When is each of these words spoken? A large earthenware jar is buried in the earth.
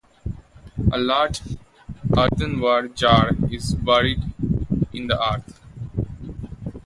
A 0.91 0.97
large 0.97 1.41
earthenware 2.17 2.87
jar 2.87 3.33
is 3.51 3.75
buried 3.75 4.23
in 4.91 5.05
the 5.05 5.31
earth. 5.35 5.59